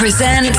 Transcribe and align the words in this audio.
presents 0.00 0.56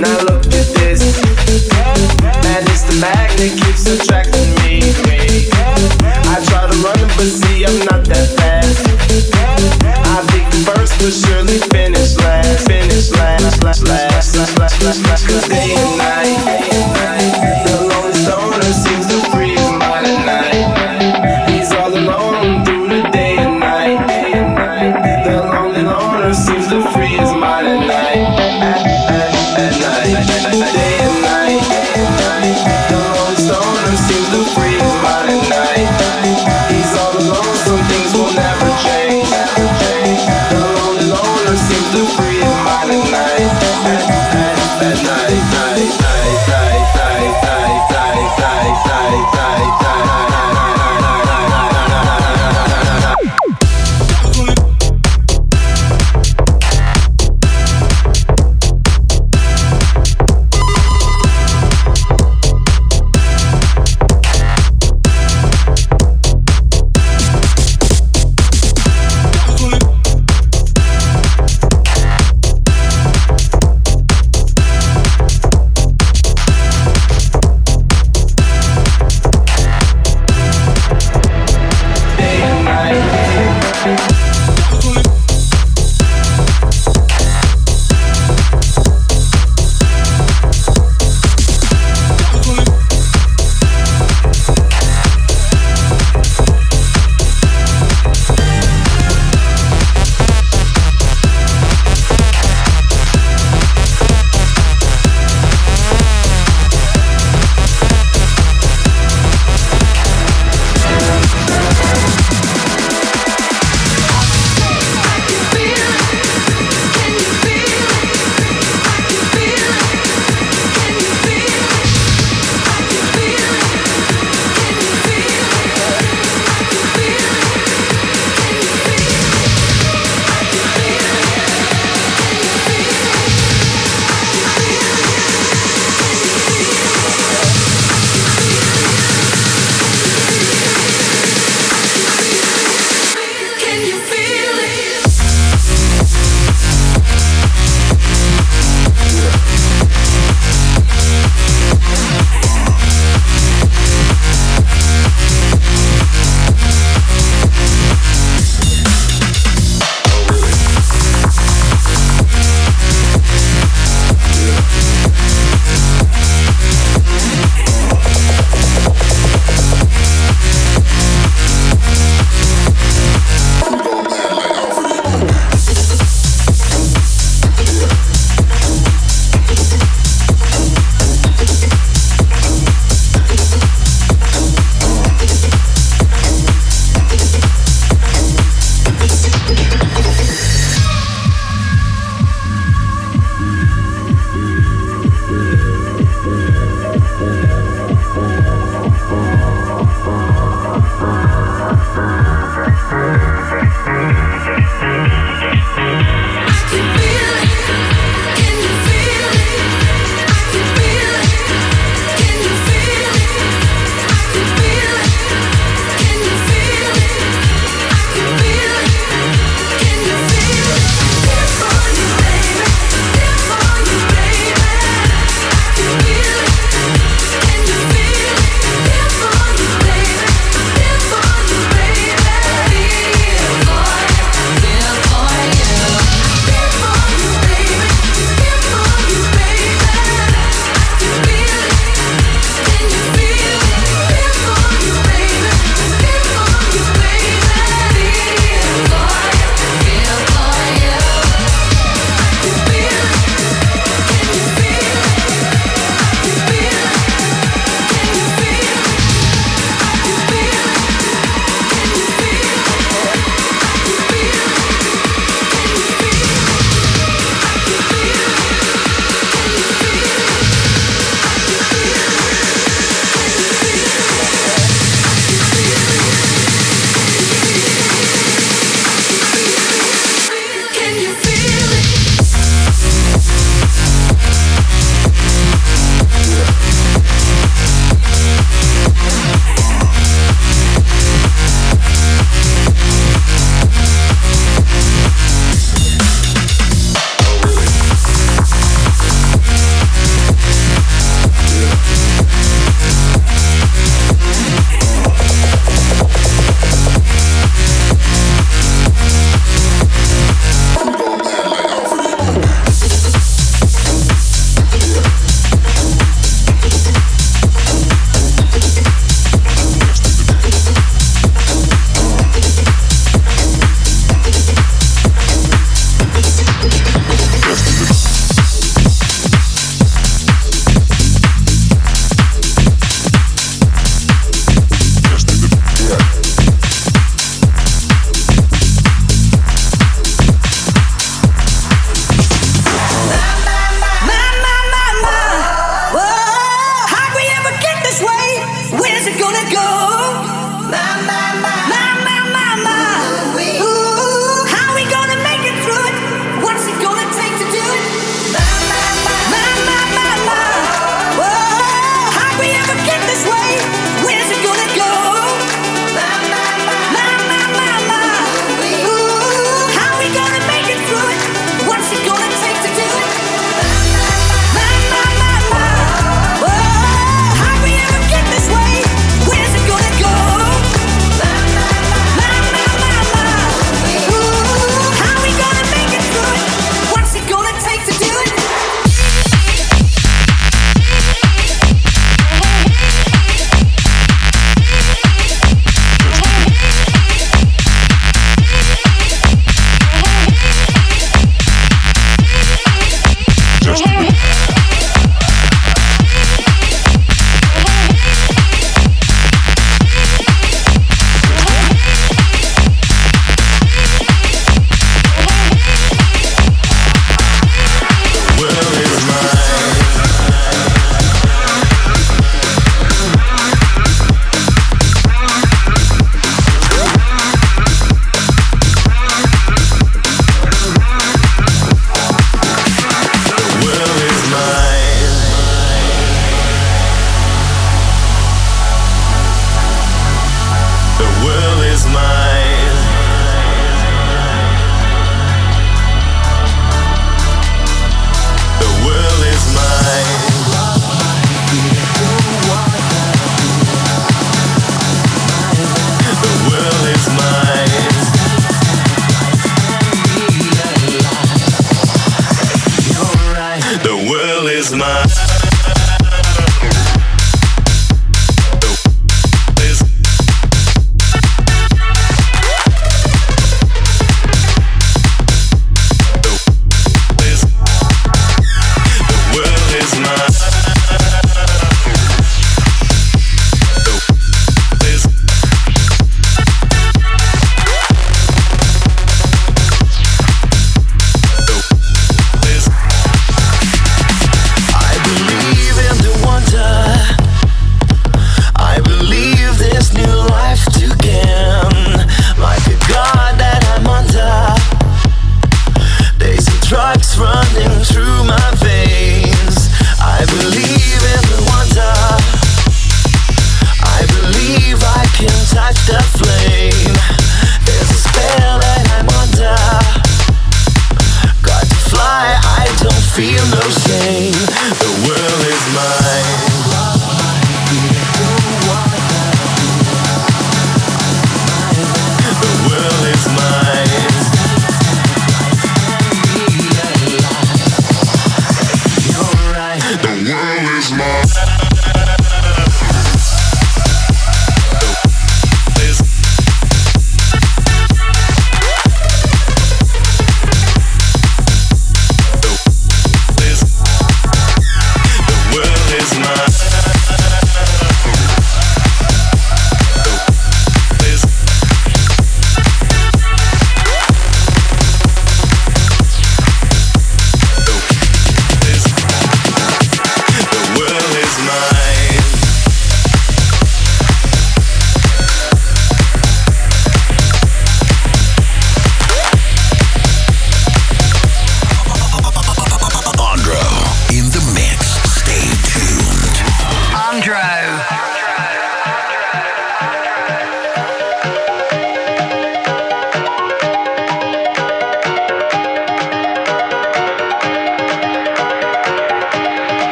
Now 0.00 0.18
look 0.22 0.46
at 0.46 0.68
this. 0.74 1.20
man—it's 2.44 2.82
the 2.82 2.98
magnet 3.00 3.52
keeps 3.60 3.86
attracting. 3.86 4.35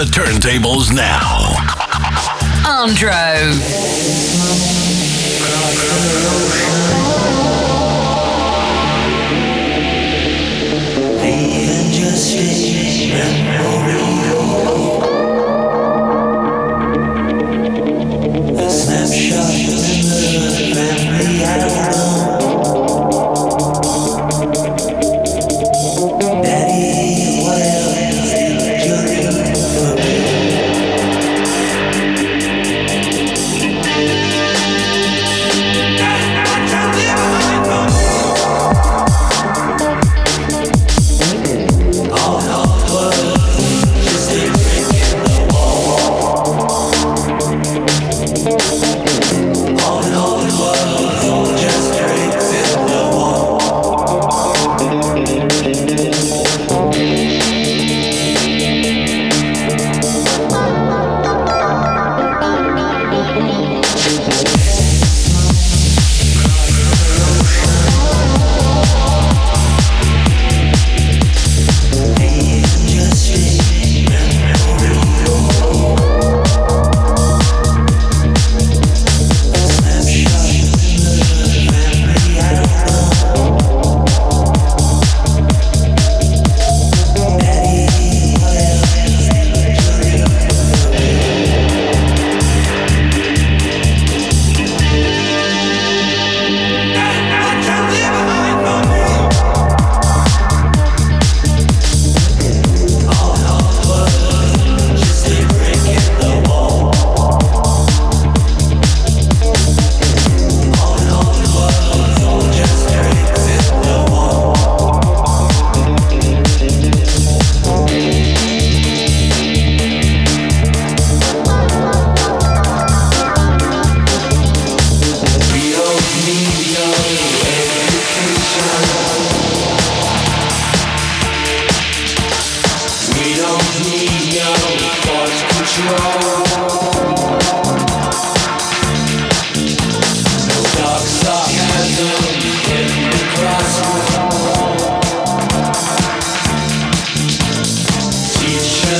The 0.00 0.06
turntables 0.06 0.90
now. 0.94 1.52
Andro. 2.64 3.99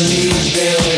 need 0.03 0.33
you. 0.57 0.90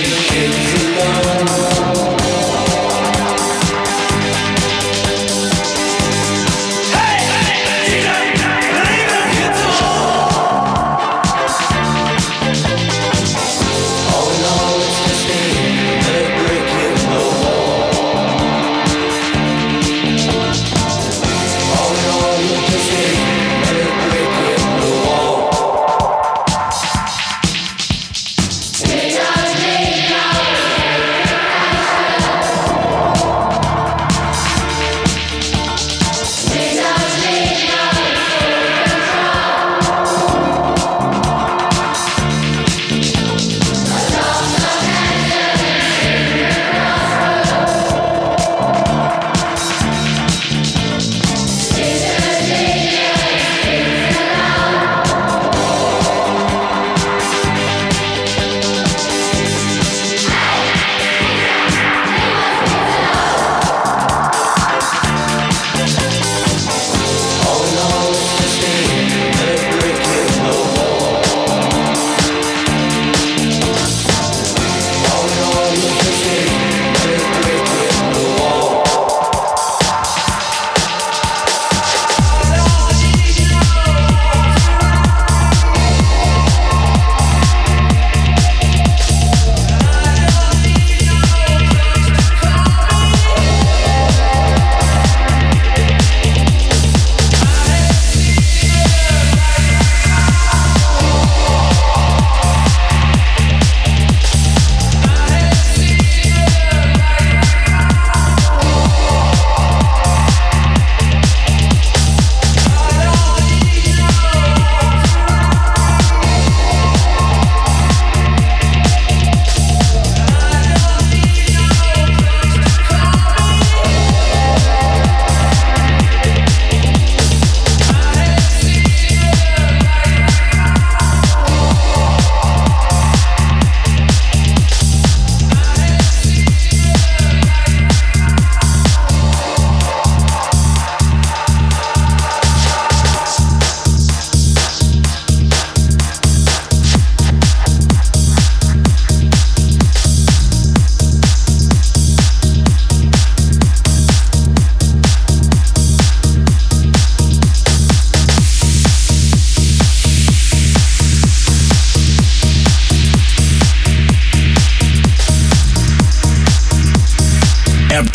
At, 167.93 168.07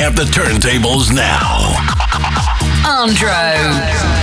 at 0.00 0.16
the 0.16 0.24
turntables 0.24 1.12
now. 1.12 1.76
Andro. 2.84 4.19